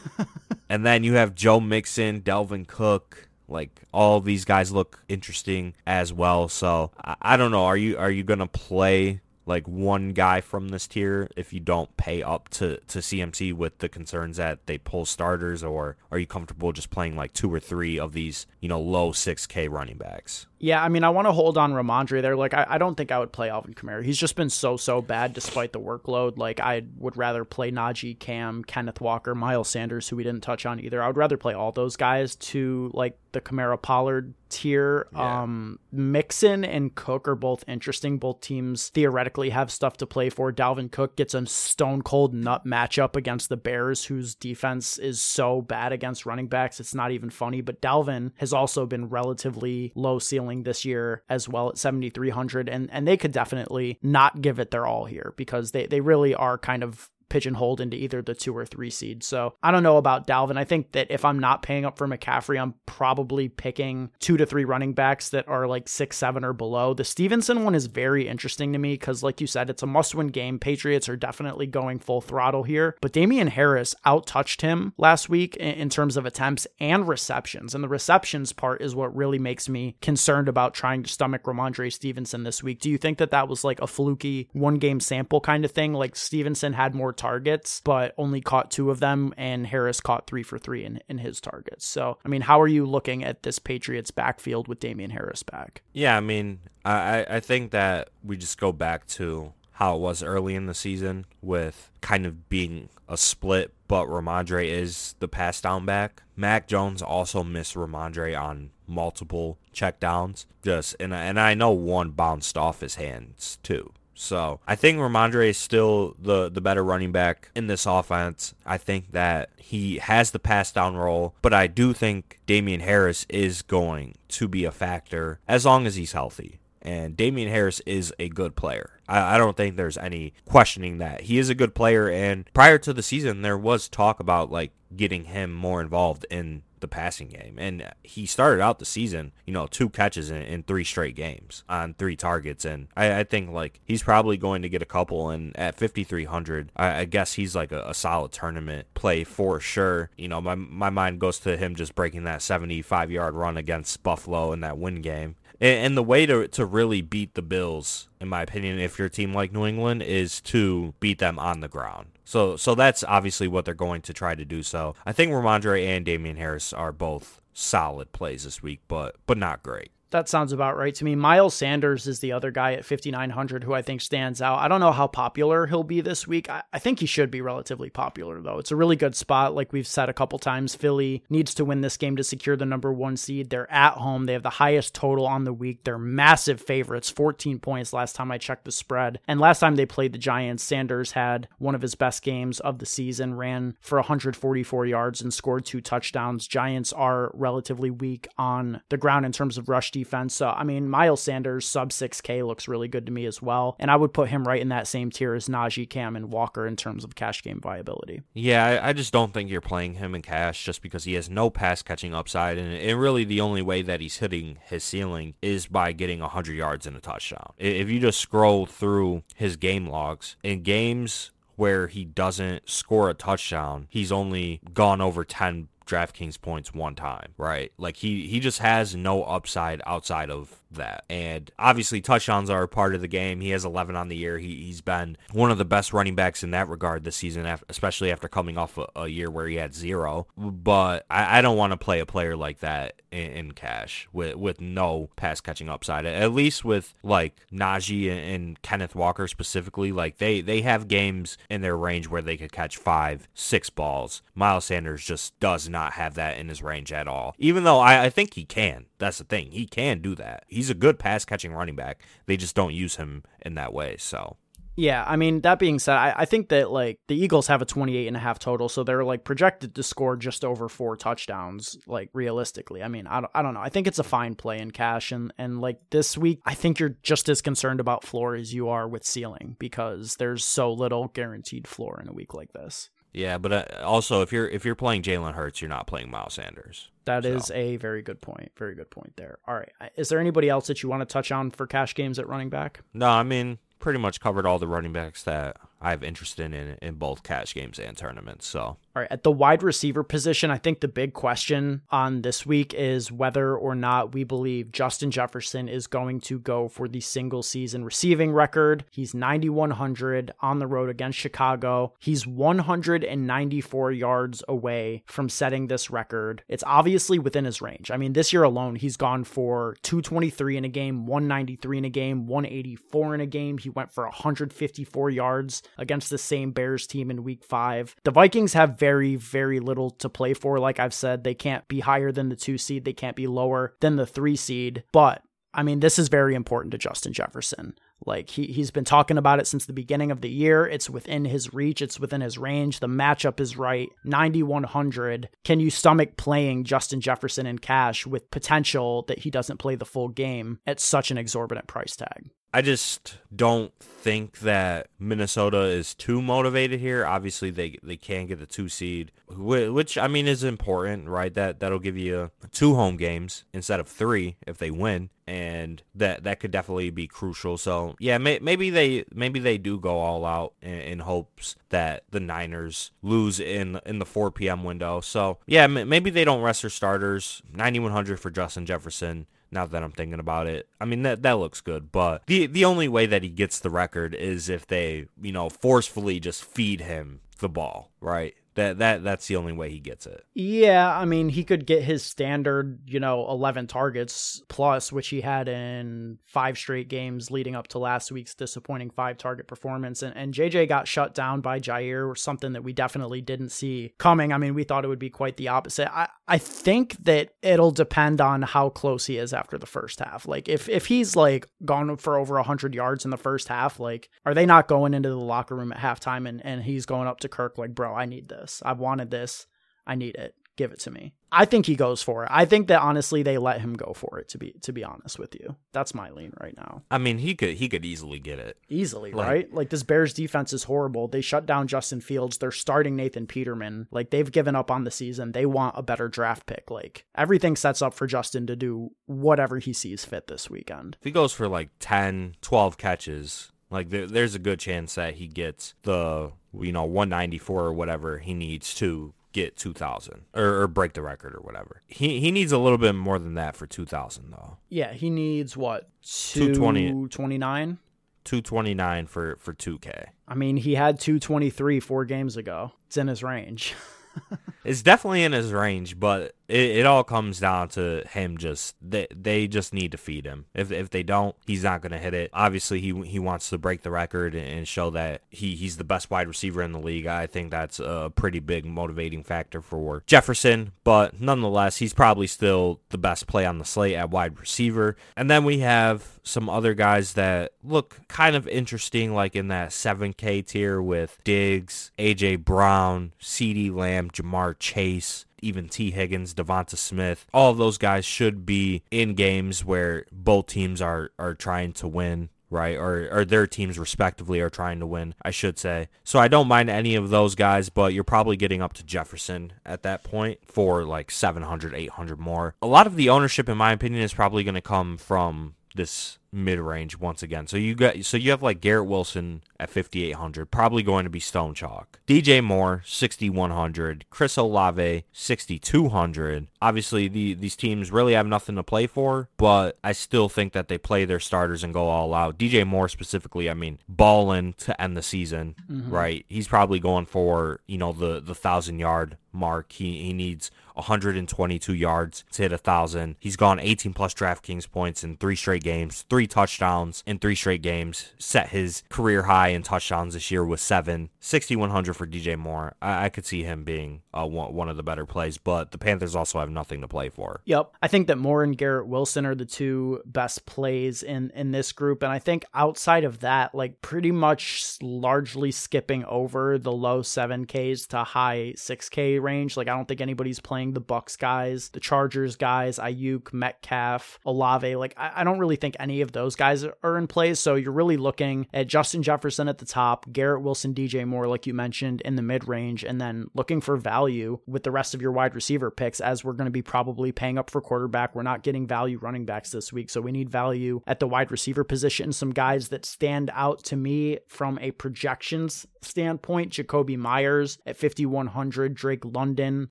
[0.69, 3.29] and then you have Joe Mixon, Dalvin Cook.
[3.47, 6.47] Like all these guys look interesting as well.
[6.47, 7.65] So I, I don't know.
[7.65, 11.95] Are you are you gonna play like one guy from this tier if you don't
[11.97, 16.27] pay up to, to CMC with the concerns that they pull starters, or are you
[16.27, 20.47] comfortable just playing like two or three of these, you know, low 6K running backs?
[20.59, 22.35] Yeah, I mean, I want to hold on Rhamondre there.
[22.35, 24.03] Like, I, I don't think I would play Alvin Kamara.
[24.03, 26.37] He's just been so, so bad despite the workload.
[26.37, 30.67] Like, I would rather play Najee, Cam, Kenneth Walker, Miles Sanders, who we didn't touch
[30.67, 31.01] on either.
[31.01, 35.07] I would rather play all those guys to, like, the Kamara Pollard tier.
[35.13, 35.43] Yeah.
[35.43, 38.17] Um, Mixon and Cook are both interesting.
[38.17, 40.51] Both teams theoretically have stuff to play for.
[40.51, 45.61] Dalvin Cook gets a stone cold nut matchup against the Bears, whose defense is so
[45.61, 46.79] bad against running backs.
[46.79, 47.61] It's not even funny.
[47.61, 52.69] But Dalvin has also been relatively low ceiling this year as well at 7,300.
[52.69, 56.35] And, and they could definitely not give it their all here because they, they really
[56.35, 59.23] are kind of pigeonholed into either the two or three seed.
[59.23, 60.57] So I don't know about Dalvin.
[60.57, 64.45] I think that if I'm not paying up for McCaffrey, I'm probably picking two to
[64.45, 66.93] three running backs that are like six, seven or below.
[66.93, 70.13] The Stevenson one is very interesting to me because, like you said, it's a must
[70.13, 70.59] win game.
[70.59, 72.97] Patriots are definitely going full throttle here.
[72.99, 77.73] But Damien Harris out touched him last week in terms of attempts and receptions.
[77.73, 81.93] And the receptions part is what really makes me concerned about trying to stomach Rhamondre
[81.93, 82.81] Stevenson this week.
[82.81, 85.93] Do you think that that was like a fluky one game sample kind of thing?
[85.93, 90.41] Like Stevenson had more targets, but only caught two of them, and Harris caught three
[90.41, 91.85] for three in, in his targets.
[91.85, 95.83] So, I mean, how are you looking at this Patriots backfield with Damien Harris back?
[95.93, 100.23] Yeah, I mean, I, I think that we just go back to how it was
[100.23, 105.61] early in the season with kind of being a split, but Rhamondre is the pass
[105.61, 106.23] down back.
[106.35, 110.45] Mac Jones also missed Rhamondre on multiple checkdowns.
[110.63, 113.91] Just and and I know one bounced off his hands too.
[114.13, 118.53] So I think Rhamondre is still the, the better running back in this offense.
[118.65, 123.25] I think that he has the pass down role, but I do think Damien Harris
[123.29, 126.59] is going to be a factor as long as he's healthy.
[126.81, 128.99] And Damien Harris is a good player.
[129.07, 131.21] I, I don't think there's any questioning that.
[131.21, 132.09] He is a good player.
[132.09, 136.63] And prior to the season, there was talk about like getting him more involved in
[136.81, 137.55] the passing game.
[137.57, 141.63] And he started out the season, you know, two catches in, in three straight games
[141.69, 142.65] on three targets.
[142.65, 145.29] And I, I, think like he's probably going to get a couple.
[145.29, 150.09] And at 5,300, I, I, guess he's like a, a, solid tournament play for sure.
[150.17, 154.03] You know, my, my mind goes to him just breaking that 75 yard run against
[154.03, 155.35] Buffalo in that win game.
[155.61, 159.11] And, the way to, to really beat the Bills, in my opinion, if you're a
[159.11, 162.07] team like New England, is to beat them on the ground.
[162.25, 164.63] So so that's obviously what they're going to try to do.
[164.63, 169.37] So I think Rhamondre and Damien Harris are both solid plays this week, but but
[169.37, 171.15] not great that sounds about right to me.
[171.15, 174.59] Miles Sanders is the other guy at 5,900 who I think stands out.
[174.59, 176.49] I don't know how popular he'll be this week.
[176.49, 178.59] I, I, think he should be relatively popular, though.
[178.59, 179.55] It's a really good spot.
[179.55, 182.65] Like we've said a couple times, Philly needs to win this game to secure the
[182.65, 183.49] number one seed.
[183.49, 184.25] They're at home.
[184.25, 185.83] They have the highest total on the week.
[185.83, 189.19] They're massive favorites, 14 points last time I checked the spread.
[189.27, 192.79] And last time they played the Giants, Sanders had one of his best games of
[192.79, 196.47] the season, ran for 144 yards and scored two touchdowns.
[196.47, 200.00] Giants are relatively weak on the ground in terms of rush defense.
[200.29, 203.75] So, I mean, Miles Sanders sub 6K looks really good to me as well.
[203.79, 206.67] And I would put him right in that same tier as Najee, Cam, and Walker
[206.67, 208.21] in terms of cash game viability.
[208.33, 211.29] Yeah, I, I just don't think you're playing him in cash just because he has
[211.29, 212.57] no pass catching upside.
[212.57, 216.53] And, and really, the only way that he's hitting his ceiling is by getting 100
[216.53, 217.53] yards and a touchdown.
[217.57, 223.13] If you just scroll through his game logs, in games where he doesn't score a
[223.13, 227.71] touchdown, he's only gone over 10 DraftKings points one time, right?
[227.77, 231.05] Like he he just has no upside outside of that.
[231.09, 233.41] And obviously, touchdowns are a part of the game.
[233.41, 234.37] He has 11 on the year.
[234.37, 238.11] He, he's been one of the best running backs in that regard this season, especially
[238.11, 240.27] after coming off a, a year where he had zero.
[240.37, 244.35] But I, I don't want to play a player like that in, in, cash with,
[244.35, 246.05] with no pass catching upside.
[246.05, 251.37] At least with like Najee and, and Kenneth Walker specifically, like they, they have games
[251.49, 254.21] in their range where they could catch five, six balls.
[254.35, 258.05] Miles Sanders just does not have that in his range at all, even though I,
[258.05, 258.85] I think he can.
[259.01, 259.51] That's the thing.
[259.51, 260.45] He can do that.
[260.47, 262.03] He's a good pass catching running back.
[262.27, 263.95] They just don't use him in that way.
[263.97, 264.37] So
[264.77, 267.65] yeah, I mean, that being said, I, I, think that like the Eagles have a
[267.65, 271.77] 28 and a half total, so they're like projected to score just over four touchdowns,
[271.87, 272.81] like realistically.
[272.81, 273.59] I mean, I don't, I don't know.
[273.59, 275.11] I think it's a fine play in cash.
[275.11, 278.69] And, and like this week, I think you're just as concerned about floor as you
[278.69, 282.91] are with ceiling because there's so little guaranteed floor in a week like this.
[283.13, 286.35] Yeah, but uh, also if you're if you're playing Jalen Hurts, you're not playing Miles
[286.35, 286.90] Sanders.
[287.05, 287.29] That so.
[287.29, 288.51] is a very good point.
[288.57, 289.39] Very good point there.
[289.47, 292.19] All right, is there anybody else that you want to touch on for cash games
[292.19, 292.81] at running back?
[292.93, 296.53] No, I mean pretty much covered all the running backs that I have interest in
[296.53, 298.45] in both cash games and tournaments.
[298.45, 302.45] So all right, at the wide receiver position, I think the big question on this
[302.45, 306.99] week is whether or not we believe Justin Jefferson is going to go for the
[306.99, 308.83] single season receiving record.
[308.91, 311.93] He's 9,100 on the road against Chicago.
[311.99, 316.43] He's 194 yards away from setting this record.
[316.47, 317.91] It's obviously within his range.
[317.91, 321.89] I mean, this year alone, he's gone for 223 in a game, 193 in a
[321.89, 323.57] game, 184 in a game.
[323.57, 327.95] He went for 154 yards against the same Bears team in week five.
[328.03, 330.59] The Vikings have very, very little to play for.
[330.59, 333.75] Like I've said, they can't be higher than the two seed, they can't be lower
[333.79, 334.83] than the three seed.
[334.91, 337.75] But I mean, this is very important to Justin Jefferson.
[338.05, 340.65] Like he he's been talking about it since the beginning of the year.
[340.65, 342.79] It's within his reach, it's within his range.
[342.79, 343.89] The matchup is right.
[344.05, 345.29] 9100.
[345.43, 349.85] Can you stomach playing Justin Jefferson in cash with potential that he doesn't play the
[349.85, 352.31] full game at such an exorbitant price tag?
[352.53, 357.05] I just don't think that Minnesota is too motivated here.
[357.05, 361.33] Obviously, they they can't get the two seed, which I mean is important, right?
[361.33, 366.23] That that'll give you two home games instead of three if they win, and that
[366.23, 367.57] that could definitely be crucial.
[367.57, 372.03] So yeah, may, maybe they maybe they do go all out in, in, hopes that
[372.11, 374.65] the Niners lose in in the 4 p.m.
[374.65, 374.99] window.
[374.99, 377.41] So yeah, maybe they don't rest their starters.
[377.53, 380.67] 9100 for Justin Jefferson now that I'm thinking about it.
[380.79, 383.69] I mean that that looks good, but the the only way that he gets the
[383.69, 388.35] record is if they, you know, forcefully just feed him the ball, right?
[388.55, 390.25] That that that's the only way he gets it.
[390.33, 395.21] Yeah, I mean, he could get his standard, you know, 11 targets plus which he
[395.21, 400.15] had in five straight games leading up to last week's disappointing five target performance and
[400.17, 404.33] and JJ got shut down by Jaire, something that we definitely didn't see coming.
[404.33, 405.89] I mean, we thought it would be quite the opposite.
[405.95, 410.27] I I think that it'll depend on how close he is after the first half.
[410.27, 414.09] Like if if he's like gone for over 100 yards in the first half, like
[414.25, 417.21] are they not going into the locker room at halftime and and he's going up
[417.21, 418.61] to Kirk like, "Bro, I need this." This.
[418.65, 419.45] I've wanted this.
[419.85, 420.35] I need it.
[420.57, 421.13] Give it to me.
[421.31, 422.29] I think he goes for it.
[422.31, 425.17] I think that honestly they let him go for it to be to be honest
[425.17, 425.55] with you.
[425.71, 426.83] That's my lean right now.
[426.91, 428.57] I mean, he could he could easily get it.
[428.67, 429.53] Easily, like, right?
[429.53, 431.07] Like this Bears defense is horrible.
[431.07, 432.37] They shut down Justin Fields.
[432.37, 433.87] They're starting Nathan Peterman.
[433.91, 435.31] Like they've given up on the season.
[435.31, 436.69] They want a better draft pick.
[436.69, 440.97] Like everything sets up for Justin to do whatever he sees fit this weekend.
[440.99, 445.15] If he goes for like 10, 12 catches, like there, there's a good chance that
[445.15, 450.67] he gets the you know 194 or whatever he needs to get 2000 or, or,
[450.67, 451.81] break the record or whatever.
[451.87, 454.57] He he needs a little bit more than that for 2000 though.
[454.69, 455.89] Yeah, he needs what?
[456.03, 457.79] 220 229
[458.23, 460.07] 229 for for 2k.
[460.27, 462.73] I mean, he had 223 4 games ago.
[462.87, 463.73] It's in his range.
[464.65, 469.07] it's definitely in his range, but it, it all comes down to him just they
[469.15, 470.45] they just need to feed him.
[470.53, 472.29] If if they don't, he's not going to hit it.
[472.33, 476.11] Obviously, he he wants to break the record and show that he he's the best
[476.11, 477.07] wide receiver in the league.
[477.07, 482.79] I think that's a pretty big motivating factor for Jefferson, but nonetheless, he's probably still
[482.89, 484.97] the best play on the slate at wide receiver.
[485.15, 489.69] And then we have some other guys that look kind of interesting, like in that
[489.69, 497.25] 7K tier with Diggs, AJ Brown, CeeDee Lamb, Ja'Marr Chase even Tee Higgins, Devonta Smith,
[497.33, 502.29] all those guys should be in games where both teams are are trying to win
[502.51, 502.77] right?
[502.77, 505.87] Or, or their teams respectively are trying to win, I should say.
[506.03, 509.53] So I don't mind any of those guys, but you're probably getting up to Jefferson
[509.65, 512.55] at that point for like 700, 800 more.
[512.61, 516.19] A lot of the ownership, in my opinion, is probably going to come from this
[516.31, 517.47] mid range once again.
[517.47, 521.19] So you got so you have like Garrett Wilson at 5800, probably going to be
[521.19, 521.99] stone chalk.
[522.07, 526.47] DJ Moore 6100, Chris Olave 6200.
[526.61, 530.67] Obviously the, these teams really have nothing to play for, but I still think that
[530.67, 532.37] they play their starters and go all out.
[532.37, 535.91] DJ Moore specifically, I mean, balling to end the season, mm-hmm.
[535.93, 536.25] right?
[536.29, 539.71] He's probably going for, you know, the the 1000 yard mark.
[539.71, 543.15] He he needs 122 yards to hit a thousand.
[543.19, 547.63] He's gone 18 plus DraftKings points in three straight games, three touchdowns in three straight
[547.63, 548.11] games.
[548.19, 551.09] Set his career high in touchdowns this year with seven.
[551.19, 552.75] 6100 for DJ Moore.
[552.79, 556.15] I, I could see him being uh, one, of the better plays, but the Panthers
[556.15, 557.41] also have nothing to play for.
[557.45, 561.51] Yep, I think that Moore and Garrett Wilson are the two best plays in in
[561.51, 566.71] this group, and I think outside of that, like pretty much largely skipping over the
[566.71, 569.57] low seven Ks to high six K range.
[569.57, 574.75] Like I don't think anybody's playing the Bucs guys, the Chargers guys, Aiyuk, Metcalf, Olave.
[574.75, 577.39] Like I, I don't really think any of those guys are in place.
[577.39, 581.47] So you're really looking at Justin Jefferson at the top, Garrett Wilson, DJ Moore, like
[581.47, 585.01] you mentioned, in the mid range, and then looking for value with the rest of
[585.01, 588.15] your wide receiver picks as we're going to be probably paying up for quarterback.
[588.15, 589.89] We're not getting value running backs this week.
[589.89, 592.11] So we need value at the wide receiver position.
[592.13, 598.73] Some guys that stand out to me from a projections standpoint Jakobi Meyers at 5,100,
[598.73, 599.69] Drake London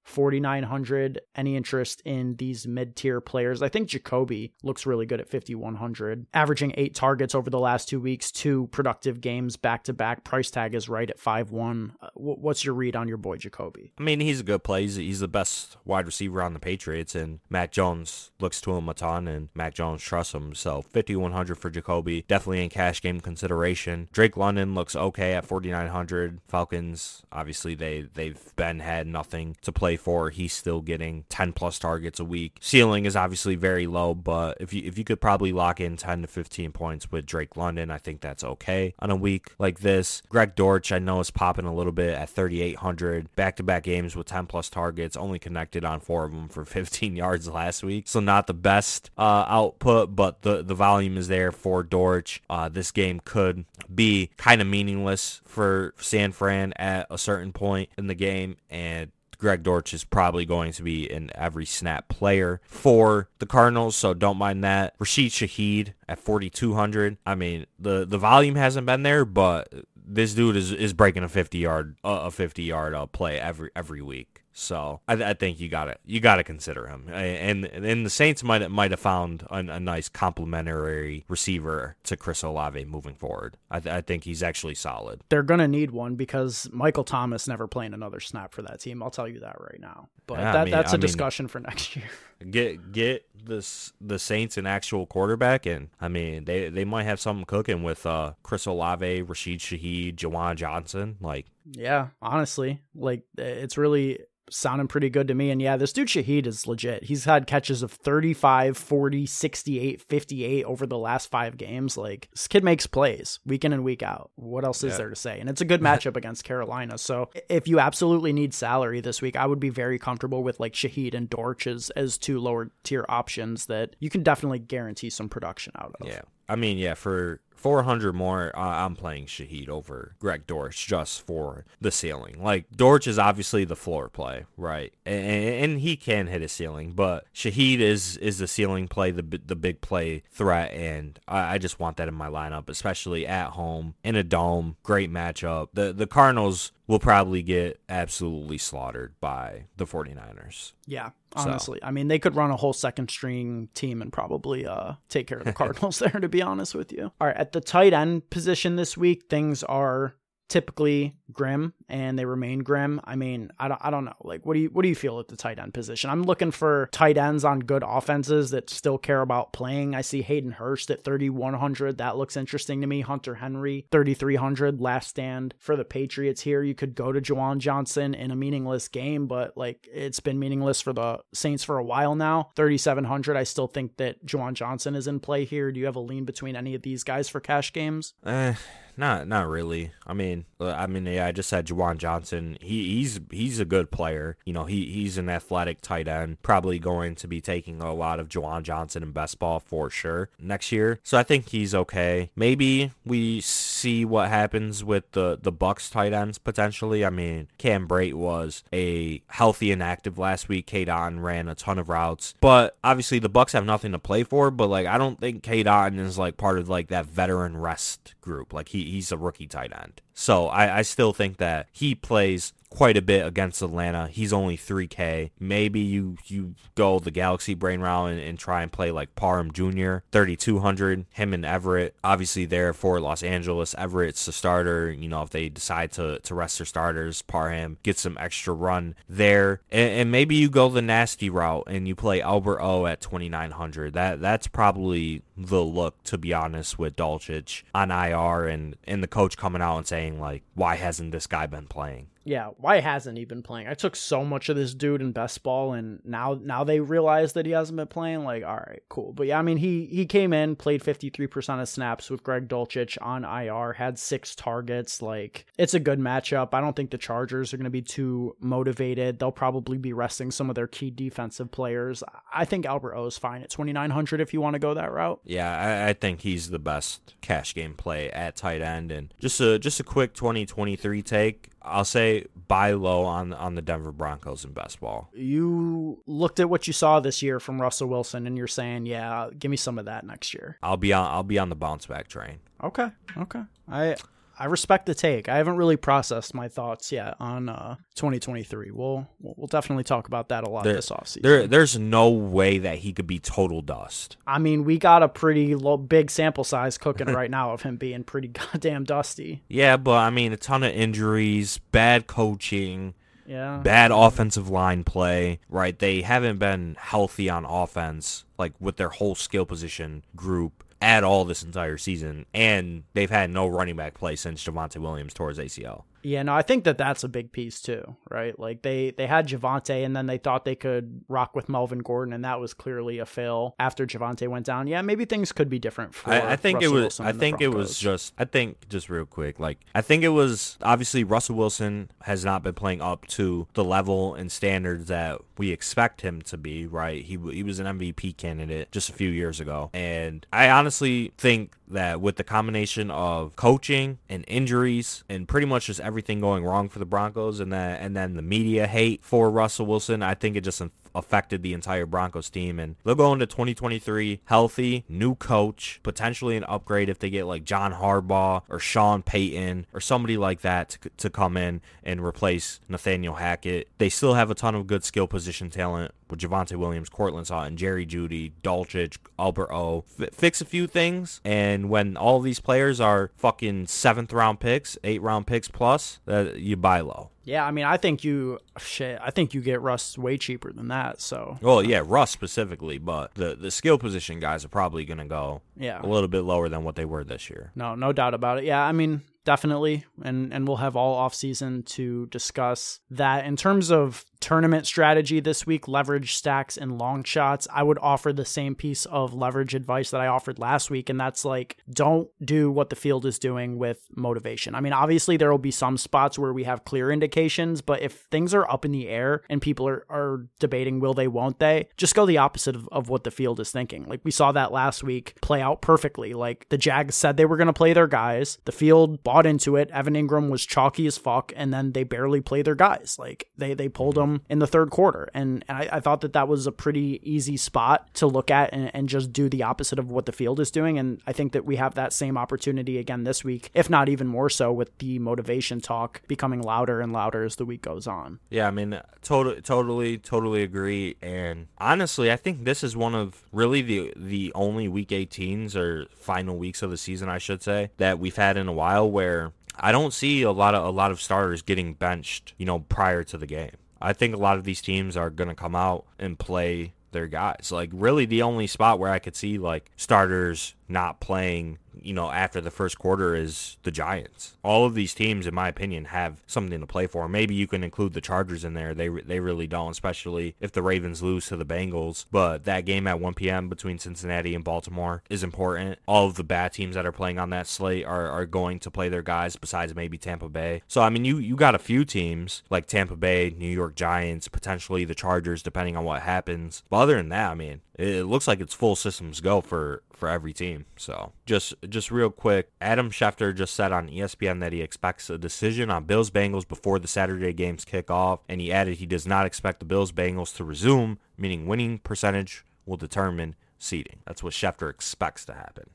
[0.05, 1.21] 4,900.
[1.35, 3.63] Any interest in these mid tier players?
[3.63, 8.01] I think Jakobi looks really good at 5,100, averaging eight targets over the last two
[8.01, 10.25] weeks, two productive games back to back.
[10.25, 11.93] Price tag is right at 5 1.
[12.01, 13.93] Uh, what's your read on your boy Jakobi?
[13.99, 14.83] I mean, he's a good play.
[14.83, 18.89] He's, he's the best wide receiver on the Patriots, and Mac Jones looks to him
[18.89, 20.55] a ton, and Mac Jones trusts him.
[20.55, 24.09] So 5,100 for Jakobi, definitely in cash game consideration.
[24.13, 26.00] Drake London looks okay at 4,900.
[26.07, 27.23] 3800 Falcons.
[27.33, 30.31] Obviously, they they've been had nothing to play for.
[30.31, 32.57] He's still getting 10 plus targets a week.
[32.61, 36.23] Ceiling is obviously very low, but if you if you could probably lock in 10
[36.23, 40.23] to 15 points with Drake London, I think that's okay on a week like this.
[40.29, 43.35] Greg Dortch, I know is popping a little bit at 3800.
[43.37, 46.65] Back to back games with 10 plus targets, only connected on four of them for
[46.71, 48.09] 15 yards last week.
[48.09, 52.43] So not the best uh, output, but the the volume is there for Dortch.
[52.49, 57.91] Uh, this game could be kind of meaningless for San Fran at a certain point
[57.97, 62.61] in the game, and Greg Dortch is probably going to be an every snap player
[62.65, 64.95] for the Cardinals, so don't mind that.
[64.99, 67.17] Rashid Shaheed at 4,200.
[67.27, 71.29] I mean, the the volume hasn't been there, but this dude is, is breaking a
[71.29, 74.40] 50 yard a 50 yard uh, play every every week.
[74.53, 78.11] So I, I think you got to you got to consider him, and and the
[78.11, 83.57] Saints might might have found a, a nice complementary receiver to Chris Olave moving forward.
[83.71, 85.23] I, th- I think he's actually solid.
[85.29, 89.03] They're gonna need one because Michael Thomas never playing another snap for that team.
[89.03, 90.09] I'll tell you that right now.
[90.27, 92.11] But yeah, that, I mean, that's a I discussion mean, for next year.
[92.51, 97.21] Get get this the Saints an actual quarterback, and I mean they they might have
[97.21, 101.19] something cooking with uh Chris Olave, Rashid Shaheed, Juwan Johnson.
[101.21, 104.21] Like yeah, honestly, like it's really
[104.51, 105.51] sounding pretty good to me.
[105.51, 107.05] And yeah, this dude Shaheed is legit.
[107.05, 111.97] He's had catches of 35, 40, 68, 58 over the last five games.
[111.97, 114.31] Like, this kid makes plays week in and week out.
[114.35, 115.41] What else is there to say?
[115.41, 116.99] And it's a good matchup against Carolina.
[116.99, 120.75] So if you absolutely need salary this week, I would be very comfortable with like
[120.75, 125.29] Shaheed and Dortch as, as two lower tier options that you can definitely guarantee some
[125.29, 126.09] production out of.
[126.09, 126.23] Yeah.
[126.49, 131.67] I mean, yeah, for 400 more, uh, I'm playing Shaheed over Greg Dortch just for
[131.81, 132.43] the ceiling.
[132.43, 134.93] Like, Dortch is obviously the floor play, right?
[135.05, 139.41] And, and he can hit a ceiling, but Shaheed is is the ceiling play, the
[139.45, 143.51] the big play threat, and I, I just want that in my lineup, especially at
[143.51, 144.77] home in a dome.
[144.83, 145.69] Great matchup.
[145.75, 150.73] The the Cardinals will probably get absolutely slaughtered by the 49ers.
[150.89, 151.79] Yeah, honestly.
[151.81, 151.87] So.
[151.87, 155.39] I mean, they could run a whole second string team and probably uh, take care
[155.39, 157.13] of the Cardinals there, to be honest with you.
[157.21, 160.15] All right, at the tight end position this week, things are
[160.49, 163.01] typically grim and they remain grim.
[163.05, 164.15] I mean, I don't I don't know.
[164.23, 166.11] Like what do you what do you feel at the tight end position?
[166.11, 169.95] I'm looking for tight ends on good offenses that still care about playing.
[169.95, 171.99] I see Hayden Hurst at 3100.
[171.99, 173.01] That looks interesting to me.
[173.01, 176.63] Hunter Henry 3300 last stand for the Patriots here.
[176.63, 180.81] You could go to Juwan Johnson in a meaningless game, but like it's been meaningless
[180.81, 182.51] for the Saints for a while now.
[182.57, 183.37] 3700.
[183.37, 185.73] I still think that Juwan Johnson is in play here.
[185.73, 188.15] Do you have a lean between any of these guys for cash games?
[188.25, 188.55] Eh,
[188.97, 189.93] not not really.
[190.07, 192.59] I mean, I mean, yeah, I just said Juwan Johnson.
[192.61, 194.37] He he's he's a good player.
[194.45, 196.43] You know, he he's an athletic tight end.
[196.43, 200.31] Probably going to be taking a lot of Juwan Johnson in best ball for sure
[200.39, 201.01] next year.
[201.03, 202.31] So I think he's okay.
[202.37, 207.05] Maybe we see what happens with the the Bucs tight ends potentially.
[207.05, 210.67] I mean, Cam Brate was a healthy and active last week.
[210.67, 214.23] Cade Otton ran a ton of routes, but obviously the Bucs have nothing to play
[214.23, 214.51] for.
[214.51, 218.15] But like, I don't think Cade Otton is like part of like that veteran rest
[218.21, 218.53] group.
[218.53, 220.01] Like he he's a rookie tight end.
[220.15, 224.09] So I, I still think that he plays quite a bit against Atlanta.
[224.09, 225.31] He's only 3K.
[225.39, 229.53] Maybe you you go the Galaxy brain route and, and try and play like Parham
[229.53, 229.99] Jr.
[230.13, 231.07] 3200.
[231.11, 233.75] Him and Everett obviously there for Los Angeles.
[233.77, 234.91] Everett's the starter.
[234.91, 238.95] You know if they decide to to rest their starters, Parham get some extra run
[239.09, 239.61] there.
[239.71, 243.93] And, and maybe you go the nasty route and you play Albert O at 2900.
[243.95, 249.09] That that's probably the look to be honest with Dulcich on IR and and the
[249.09, 252.07] coach coming out and saying like why hasn't this guy been playing?
[252.25, 253.67] Yeah, why hasn't he been playing?
[253.67, 257.33] I took so much of this dude in best ball, and now now they realize
[257.33, 258.25] that he hasn't been playing.
[258.25, 259.13] Like, all right, cool.
[259.13, 262.23] But yeah, I mean, he he came in, played fifty three percent of snaps with
[262.23, 265.01] Greg Dulcich on IR, had six targets.
[265.01, 266.53] Like, it's a good matchup.
[266.53, 269.19] I don't think the Chargers are going to be too motivated.
[269.19, 272.03] They'll probably be resting some of their key defensive players.
[272.33, 274.75] I think Albert O is fine at twenty nine hundred if you want to go
[274.75, 275.21] that route.
[275.25, 279.41] Yeah, I, I think he's the best cash game play at tight end, and just
[279.41, 281.50] a just a quick twenty twenty three take.
[281.63, 285.11] I'll say buy low on on the Denver Broncos in best ball.
[285.15, 289.29] You looked at what you saw this year from Russell Wilson, and you're saying, "Yeah,
[289.39, 291.11] give me some of that next year." I'll be on.
[291.11, 292.39] I'll be on the bounce back train.
[292.63, 292.89] Okay.
[293.17, 293.43] Okay.
[293.69, 293.97] I
[294.41, 295.29] I respect the take.
[295.29, 298.71] I haven't really processed my thoughts yet on uh, 2023.
[298.71, 301.21] We'll we'll definitely talk about that a lot there, this offseason.
[301.21, 304.17] There, there's no way that he could be total dust.
[304.27, 307.77] I mean, we got a pretty low, big sample size cooking right now of him
[307.77, 309.43] being pretty goddamn dusty.
[309.47, 312.95] Yeah, but I mean, a ton of injuries, bad coaching.
[313.27, 313.59] Yeah.
[313.59, 315.79] Bad offensive line play, right?
[315.79, 321.25] They haven't been healthy on offense, like with their whole skill position group at all
[321.25, 325.39] this entire season, and they've had no running back play since Javonte Williams tore his
[325.39, 325.85] ACL.
[326.03, 328.39] Yeah, no, I think that that's a big piece too, right?
[328.39, 332.13] Like they they had Javonte, and then they thought they could rock with Melvin Gordon,
[332.13, 334.67] and that was clearly a fail after Javonte went down.
[334.67, 336.11] Yeah, maybe things could be different for.
[336.11, 336.83] I, I think Russell it was.
[336.83, 338.15] Wilson I think it was just.
[338.19, 339.39] I think just real quick.
[339.39, 343.65] Like I think it was obviously Russell Wilson has not been playing up to the
[343.65, 346.67] level and standards that we expect him to be.
[346.67, 347.05] Right.
[347.05, 351.55] He he was an MVP candidate just a few years ago, and I honestly think
[351.71, 356.69] that with the combination of coaching and injuries and pretty much just everything going wrong
[356.69, 360.37] for the Broncos, and then and then the media hate for Russell Wilson, I think
[360.37, 360.63] it just
[360.95, 362.59] affected the entire Broncos team.
[362.59, 367.45] And they'll go into 2023 healthy, new coach, potentially an upgrade if they get like
[367.45, 372.61] John Harbaugh or Sean Payton or somebody like that to, to come in and replace
[372.69, 373.69] Nathaniel Hackett.
[373.79, 377.57] They still have a ton of good skill position talent with Javonte Williams, Courtland Sutton,
[377.57, 379.85] Jerry Jeudy, Dulcich, Albert O.
[380.01, 384.77] F- fix a few things, and when all these players are fucking seventh round picks,
[384.85, 387.11] eight round picks plus, uh, you buy low.
[387.25, 388.99] Yeah, I mean, I think you shit.
[389.03, 391.01] I think you get Russ way cheaper than that.
[391.01, 395.05] So Well, yeah, Russ specifically, but the the skill position guys are probably going to
[395.05, 397.53] go yeah, a little bit lower than what they were this year.
[397.55, 398.45] no, no doubt about it.
[398.45, 403.27] Yeah, I mean, definitely, and and we'll have all off season to discuss that.
[403.27, 408.13] In terms of tournament strategy this week, leverage stacks and long shots, I would offer
[408.13, 412.09] the same piece of leverage advice that I offered last week, and that's like don't
[412.25, 414.55] do what the field is doing with motivation.
[414.55, 418.07] I mean, obviously there will be some spots where we have clear indications, but if
[418.11, 421.69] things are up in the air and people are, are debating will they, won't they,
[421.77, 423.85] just go the opposite of, of what the field is thinking.
[423.87, 426.13] Like we saw that last week play out perfectly.
[426.13, 429.57] Like the Jags said they were going to play their guys, the field bought into
[429.57, 429.71] it.
[429.71, 432.97] Evan Engram was chalky as fuck, and then they barely play their guys.
[432.99, 436.13] Like they they pulled them in the third quarter, and, and I, I thought that
[436.15, 439.79] that was a pretty easy spot to look at and, and just do the opposite
[439.79, 440.79] of what the field is doing.
[440.79, 444.07] And I think that we have that same opportunity again this week, if not even
[444.07, 448.19] more so, with the motivation talk becoming louder and louder as the week goes on.
[448.31, 450.97] Yeah, I mean, totally, totally, totally agree.
[451.01, 455.87] And honestly, I think this is one of really the the only Week 18s or
[455.95, 459.33] final weeks of the season, I should say, that we've had in a while where
[459.59, 463.03] I don't see a lot of a lot of starters getting benched, you know, prior
[463.05, 463.57] to the game.
[463.81, 467.07] I think a lot of these teams are going to come out and play their
[467.07, 467.51] guys.
[467.53, 472.11] Like really the only spot where I could see like starters not playing, you know,
[472.11, 474.37] after the first quarter is the Giants.
[474.43, 477.09] All of these teams in my opinion have something to play for.
[477.09, 478.75] Maybe you can include the Chargers in there.
[478.75, 482.05] They they really don't, especially if the Ravens lose to the Bengals.
[482.11, 483.49] But that game at 1 p.m.
[483.49, 485.79] between Cincinnati and Baltimore is important.
[485.87, 488.71] All of the bad teams that are playing on that slate are, are going to
[488.71, 490.63] play their guys besides maybe Tampa Bay.
[490.69, 494.29] So I mean you you got a few teams like Tampa Bay, New York Giants,
[494.29, 496.63] potentially the Chargers depending on what happens.
[496.69, 500.09] But other than that, I mean, it, looks like it's full systems go for for
[500.09, 500.67] every team.
[500.77, 505.19] So just just real quick, Adam Schefter just said on ESPN that he expects a
[505.19, 509.07] decision on Bills Bengals before the Saturday games kick off, and he added he does
[509.07, 514.01] not expect the Bills Bengals to resume, meaning winning percentage will determine seeding.
[514.07, 515.71] That's what Schefter expects to happen.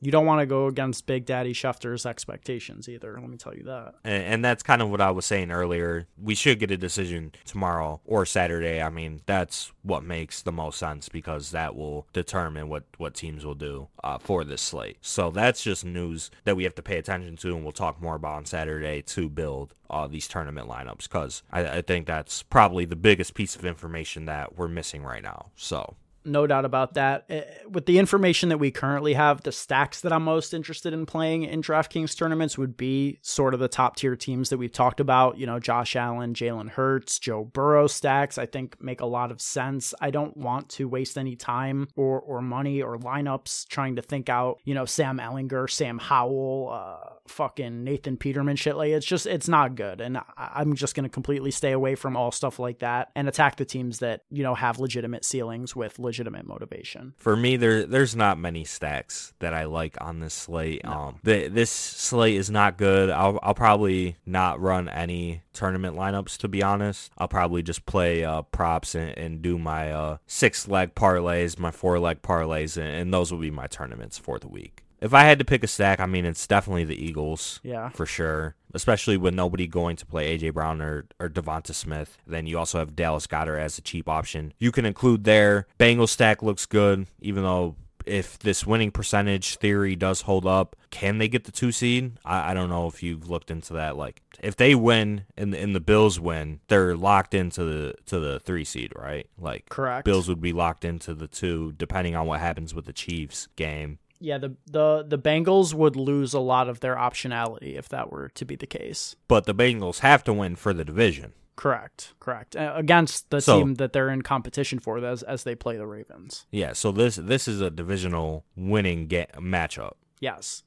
[0.00, 3.18] You don't want to go against Big Daddy Schefter's expectations either.
[3.20, 3.94] Let me tell you that.
[4.02, 6.08] And, and that's kind of what I was saying earlier.
[6.20, 8.80] We should get a decision tomorrow or Saturday.
[8.80, 13.44] I mean, that's what makes the most sense because that will determine what, what teams
[13.44, 14.96] will do uh, for this slate.
[15.02, 18.16] So that's just news that we have to pay attention to, and we'll talk more
[18.16, 22.86] about on Saturday to build uh, these tournament lineups because I, I think that's probably
[22.86, 25.50] the biggest piece of information that we're missing right now.
[25.54, 27.24] So no doubt about that.
[27.28, 31.06] Eh, With the information that we currently have, the stacks that I'm most interested in
[31.06, 35.00] playing in DraftKings tournaments would be sort of the top tier teams that we've talked
[35.00, 35.38] about.
[35.38, 39.40] You know, Josh Allen, Jalen Hurts, Joe Burrow stacks, I think make a lot of
[39.40, 39.94] sense.
[40.00, 44.28] I don't want to waste any time or, or money or lineups trying to think
[44.28, 48.76] out, you know, Sam Ehlinger, Sam Howell, uh, fucking Nathan Peterman shit.
[48.76, 50.00] Like, it's just, it's not good.
[50.00, 53.56] And I'm just going to completely stay away from all stuff like that and attack
[53.56, 57.14] the teams that, you know, have legitimate ceilings with legitimate motivation.
[57.16, 60.84] For me, there there's not many stacks that I like on this slate.
[60.84, 63.10] Um, the, this slate is not good.
[63.10, 67.10] I'll I'll probably not run any tournament lineups to be honest.
[67.18, 71.70] I'll probably just play uh, props and, and do my uh, six leg parlays, my
[71.70, 74.84] four leg parlays, and, and those will be my tournaments for the week.
[75.02, 77.60] If I had to pick a stack, I mean, it's definitely the Eagles.
[77.64, 77.90] Yeah.
[77.90, 78.54] For sure.
[78.72, 80.50] Especially with nobody going to play A.J.
[80.50, 82.16] Brown or, or DeVonta Smith.
[82.26, 84.54] Then you also have Dallas Goedert as a cheap option.
[84.58, 85.66] You can include there.
[85.78, 87.74] Bengals stack looks good, even though
[88.06, 92.12] if this winning percentage theory does hold up, can they get the two seed?
[92.24, 93.96] I, I don't know if you've looked into that.
[93.96, 98.20] Like, if they win and the, and the Bills win, they're locked into the to
[98.20, 99.26] the three seed, right?
[99.38, 100.04] Like, Correct.
[100.04, 103.98] Bills would be locked into the two, depending on what happens with the Chiefs game.
[104.22, 108.28] Yeah, the the the Bengals would lose a lot of their optionality if that were
[108.30, 109.16] to be the case.
[109.28, 111.32] But the Bengals have to win for the division.
[111.56, 112.56] Correct, correct.
[112.56, 115.86] Uh, against the So- team that they're in competition for as as they play the
[115.86, 116.46] Ravens.
[116.50, 119.94] Yeah, so this this is a divisional winning ga- matchup.
[120.20, 120.62] Yes.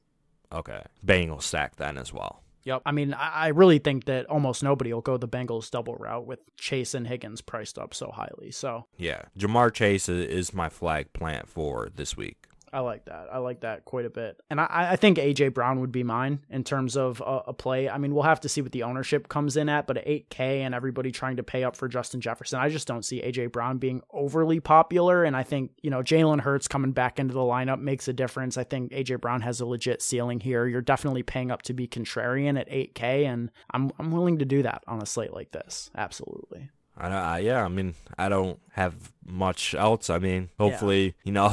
[0.52, 0.82] Okay.
[1.04, 2.42] Bengals stack then as well.
[2.64, 2.82] Yep.
[2.86, 6.26] I mean, I I really think that almost nobody will go the Bengals double route
[6.26, 8.50] with Chase and Higgins priced up so highly.
[8.50, 9.22] So Yeah.
[9.38, 12.46] Ja'Marr Chase is my flag plant for this week.
[12.72, 13.28] I like that.
[13.32, 14.40] I like that quite a bit.
[14.50, 17.88] And I, I think AJ Brown would be mine in terms of a, a play.
[17.88, 20.38] I mean, we'll have to see what the ownership comes in at, but at 8K
[20.60, 23.78] and everybody trying to pay up for Justin Jefferson, I just don't see AJ Brown
[23.78, 25.24] being overly popular.
[25.24, 28.56] And I think, you know, Jalen Hurts coming back into the lineup makes a difference.
[28.56, 30.66] I think AJ Brown has a legit ceiling here.
[30.66, 34.62] You're definitely paying up to be contrarian at 8K, and I'm, I'm willing to do
[34.62, 35.90] that on a slate like this.
[35.96, 36.70] Absolutely.
[36.96, 38.94] I, I yeah, I mean, I don't have
[39.24, 40.08] much else.
[40.10, 41.48] I mean, hopefully, you know,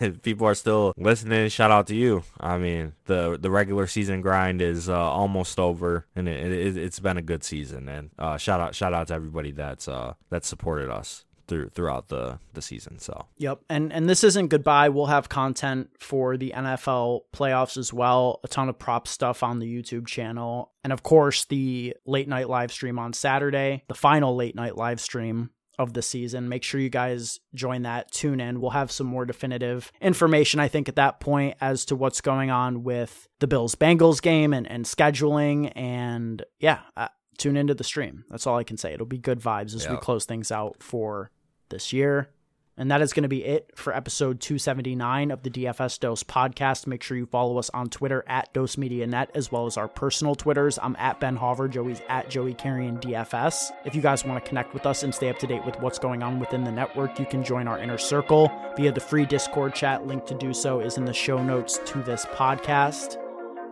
[0.00, 2.22] if people are still listening, shout out to you.
[2.40, 7.00] I mean, the the regular season grind is uh, almost over, and it, it, it's
[7.00, 7.88] been a good season.
[7.88, 12.08] And uh, shout out shout out to everybody that's uh that supported us through throughout
[12.08, 12.98] the the season.
[12.98, 13.60] So Yep.
[13.68, 14.90] And and this isn't goodbye.
[14.90, 18.40] We'll have content for the NFL playoffs as well.
[18.44, 20.72] A ton of prop stuff on the YouTube channel.
[20.84, 25.00] And of course, the late night live stream on Saturday, the final late night live
[25.00, 26.48] stream of the season.
[26.48, 28.60] Make sure you guys join that, tune in.
[28.60, 32.50] We'll have some more definitive information, I think, at that point as to what's going
[32.50, 35.72] on with the Bills Bengals game and, and scheduling.
[35.76, 38.24] And yeah, uh, tune into the stream.
[38.28, 38.92] That's all I can say.
[38.92, 41.30] It'll be good vibes as we close things out for
[41.70, 42.30] this year.
[42.78, 46.86] And that is going to be it for episode 279 of the DFS Dose podcast.
[46.86, 49.88] Make sure you follow us on Twitter at Dose Media Net as well as our
[49.88, 50.78] personal Twitters.
[50.80, 53.72] I'm at Ben Hauver, Joey's at Joey Carrion DFS.
[53.84, 55.98] If you guys want to connect with us and stay up to date with what's
[55.98, 59.74] going on within the network, you can join our inner circle via the free Discord
[59.74, 60.06] chat.
[60.06, 63.16] Link to do so is in the show notes to this podcast.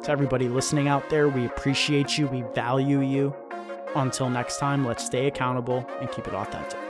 [0.02, 3.36] To everybody listening out there, we appreciate you, we value you.
[3.94, 6.85] Until next time, let's stay accountable and keep it authentic.